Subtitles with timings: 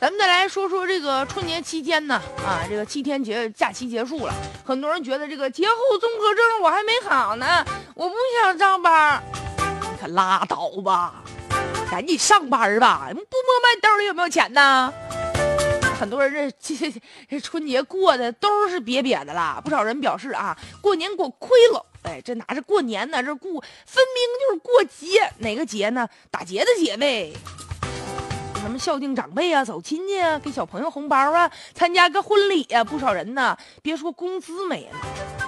[0.00, 4.34] 咱们再来说说这个春节期间呢，啊，这个七天节假期结束了，
[4.64, 7.64] 很多人觉得这个节后综合症我还没好呢，
[7.96, 9.20] 我不想上班。
[9.58, 11.24] 你可拉倒吧，
[11.90, 14.92] 赶紧上班吧，不摸摸兜里有没有钱呢？
[15.98, 16.94] 很多人这这
[17.28, 21.84] 这春节过的都是瘪瘪的啦，不少人表示啊，过年过亏了。
[22.04, 23.20] 哎，这哪是过年呢？
[23.20, 26.08] 这过分明就是过节，哪个节呢？
[26.30, 27.32] 打劫的劫呗。
[28.68, 34.98] 什么孝敬长辈啊，走亲戚啊，给小朋友红包啊，参加个婚礼啊，不少人呢，别说工资没了，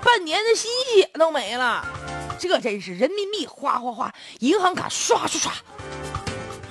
[0.03, 1.87] 半年的心血都没了。
[2.39, 5.53] 这真是人民币哗哗哗，银行卡刷刷刷。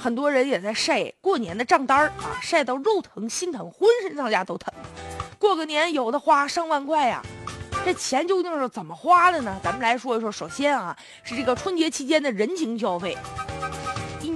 [0.02, 4.74] 很多人也在晒过年的账单啊，晒到肉疼心疼，浑身上下都疼。
[5.38, 7.22] 过个年有的花上万块呀。
[7.86, 9.56] 这钱究竟是怎么花的呢？
[9.64, 10.32] 咱们来说一说。
[10.32, 13.16] 首先啊，是这个春节期间的人情消费。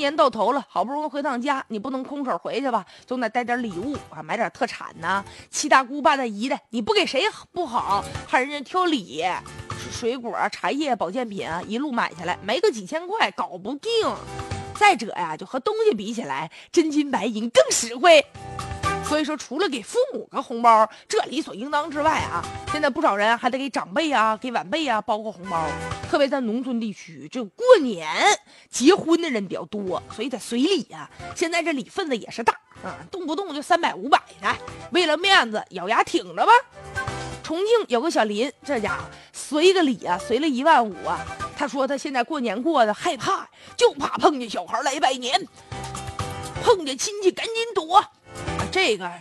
[0.03, 2.85] 年到头了，好不容易回趟家，你不能空手回去吧？
[3.07, 5.23] 总得带点礼物啊，买点特产呐。
[5.49, 8.03] 七大姑八大姨的，你不给谁不好？
[8.27, 9.23] 还人家挑礼，
[9.89, 13.91] 水果、茶叶、保健品啊，一路买下来，没个几千块搞不定。
[14.75, 18.25] 再者呀，就和东西比起来，真金白银更实惠。
[19.05, 25.65] 所以说，除了给父母个红包，这理所应当之外啊，现在不少人还得给长辈啊、给晚辈啊包个红包。
[26.13, 28.07] 特别在农村地区，这过年
[28.69, 34.55] 结婚的人比较多，所以得随礼呀，现在这礼份子也是大啊，动不动就三百五百的。
[34.91, 36.51] 为了面子，咬牙挺着吧。
[37.41, 41.25] 重庆有个小林，这家伙随个礼啊，随了一万五啊。
[41.57, 45.43] 他说他现在过年过的害怕，就怕碰见小孩来拜年，
[46.63, 48.05] 碰见亲戚赶紧躲。
[48.71, 49.11] 这个，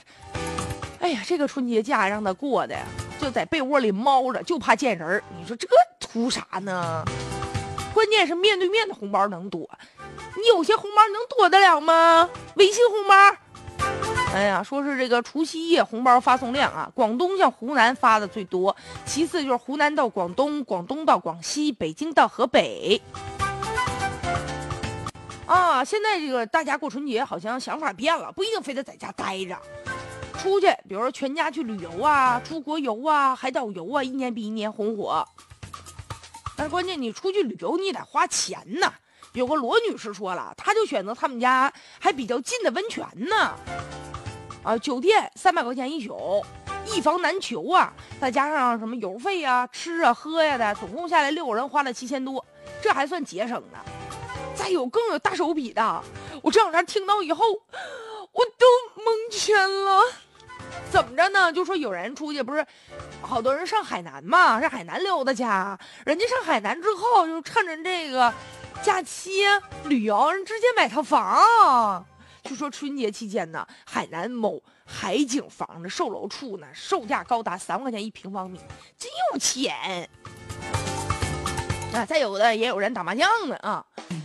[1.00, 2.84] 哎呀，这个春节假让他过的呀，
[3.18, 5.66] 就在被窝里猫着，就怕见人你说这
[6.12, 7.02] 图啥呢？
[7.94, 9.66] 关键是面对面的红包能躲，
[10.36, 12.28] 你有些红包能躲得了吗？
[12.56, 13.14] 微信红包。
[14.34, 23.00] 哎呀，说是这个除夕夜红包发送量啊，广东向湖南发的最多，其次就是湖南到广东，广东到广西，北京到河北。
[25.46, 29.56] 啊，现在这个大家过春节好像想法变了，不一定非得在家待着，
[30.38, 35.26] 出去，比如说全家去旅游啊，出国游啊，海岛游啊，一年比一年红火。
[36.62, 38.94] 但关键你出去旅游，你得花钱呢。
[39.32, 43.52] 有个罗女士说了，她就选择他们家还比较近的温泉呢，
[44.62, 46.40] 啊，酒店三百块钱一宿，
[46.86, 52.46] 一房难求啊，再加上什么油费啊、吃啊、喝呀的，总共下来六个人花了七千多，
[52.80, 53.78] 这还算节省呢。
[54.54, 56.00] 再有更有大手笔的，
[56.42, 57.44] 我这两天听到以后，
[58.30, 60.00] 我都蒙圈了。
[60.92, 61.50] 怎么着呢？
[61.50, 62.64] 就说有人出去，不是
[63.22, 65.42] 好多人上海南嘛，上海南溜达去。
[66.04, 68.32] 人家上海南之后，就趁着这个
[68.82, 69.40] 假期
[69.84, 72.04] 旅游，人直接买套房。
[72.42, 78.60] 就说春节期间呢，海南某海景房的售楼处呢，售价高达三万块钱一平方米，
[78.98, 80.06] 真有钱。
[81.94, 83.82] 啊，再有的也有人打麻将的啊。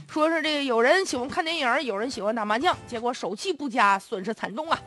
[0.10, 4.78] 说是这个有人喜欢看电影，有人喜欢打麻将，结果手气不佳，损失惨重啊！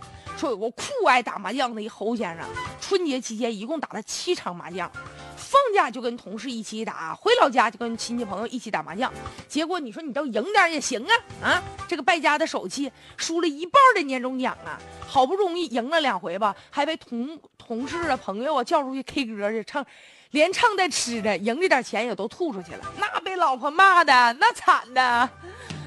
[0.40, 2.46] 说有个酷爱打麻将的一侯先生，
[2.80, 4.90] 春节期间一共打了七场麻将，
[5.36, 9.12] 放假就跟同事一起打，回老家就跟亲戚朋友一起打麻将，
[9.46, 11.12] 结果你说你倒赢点也行啊
[11.46, 11.62] 啊！
[11.86, 14.80] 这个败家的手气，输了一半的年终奖啊！
[15.06, 19.84] 好不容易赢了两回吧，还被同同事啊朋友啊叫出去 K 歌去唱。
[20.30, 25.28] 连唱带吃的，赢这点钱也都吐出去了，那被老婆骂的那惨的，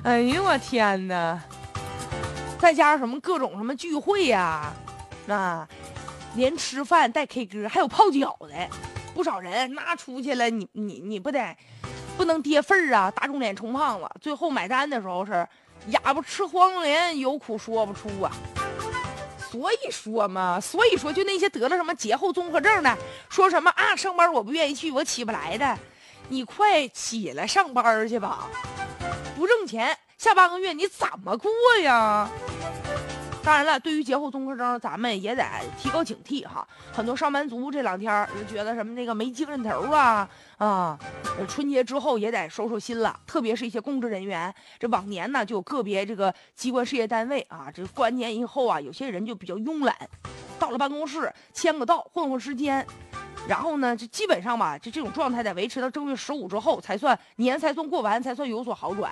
[0.03, 1.41] 哎呦我天哪！
[2.63, 4.71] 再加上什么各种什么聚会呀，
[5.27, 5.67] 啊，
[6.37, 8.69] 连吃饭带 K 歌，还有泡脚的，
[9.13, 11.57] 不少人那出去了，你你你不得
[12.15, 15.45] 不能跌份儿啊，打肿脸充胖子，最后买单的时候是
[15.87, 18.31] 哑巴吃黄连，有苦说不出啊。
[19.51, 22.97] 所以说嘛，所以说就那些得了什么节后综合症的，
[23.27, 25.77] 说什么啊上班我不愿意去，我起不来的，
[26.29, 28.47] 你快起来上班去吧，
[29.35, 31.51] 不挣钱，下半个月你怎么过
[31.83, 32.29] 呀？
[33.43, 35.43] 当然了，对于节后综合征，咱们也得
[35.77, 36.65] 提高警惕哈。
[36.93, 40.25] 很多上班族这两天就觉得什么那个没精神头啊
[40.57, 40.97] 啊，
[41.45, 43.19] 春节之后也得收收心了。
[43.27, 49.93] 特别是一些公职人员，这往年呢就有个别这个机关事业单位啊，这过完年以后啊，有些人就比较慵懒，
[50.57, 52.87] 到了办公室签个到，混混时间。
[53.47, 59.11] 然后呢，就基本上吧，就这种状态得维持到正月十五之后才算年才算过完，才算有所好转。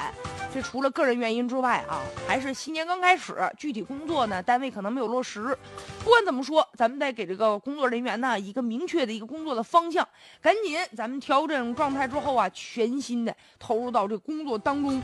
[0.54, 5.58] 这除了个人原因之外啊，还是新年刚开始，具体工作呢，单位可能没有落实。
[6.04, 10.08] 不管怎么说，咱们得给这个工作人员呢一个明确的一个工作的方向，
[10.42, 15.02] 赶紧咱们调整状态之后啊，全新的投入到这工作当中。